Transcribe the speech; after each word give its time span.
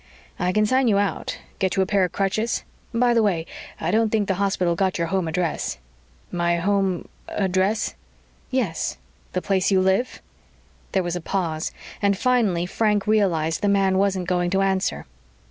"I 0.39 0.51
can 0.51 0.65
sign 0.65 0.87
you 0.87 0.97
out 0.97 1.37
get 1.59 1.75
you 1.75 1.83
a 1.83 1.85
pair 1.85 2.03
of 2.03 2.11
crutches. 2.11 2.63
By 2.91 3.13
the 3.13 3.21
way, 3.21 3.45
I 3.79 3.91
don't 3.91 4.09
think 4.09 4.27
the 4.27 4.33
hospital 4.41 4.73
got 4.73 4.97
your 4.97 5.05
home 5.05 5.27
address." 5.27 5.77
"My 6.31 6.55
home 6.57 7.07
address?" 7.27 7.93
"Yes. 8.49 8.97
The 9.33 9.43
place 9.43 9.69
you 9.69 9.79
live." 9.79 10.19
There 10.93 11.03
was 11.03 11.15
a 11.15 11.21
pause, 11.21 11.71
and 12.01 12.17
finally 12.17 12.65
Frank 12.65 13.05
realized 13.05 13.61
the 13.61 13.67
man 13.69 13.99
wasn't 13.99 14.27
going 14.27 14.49
to 14.49 14.63
answer. 14.63 15.05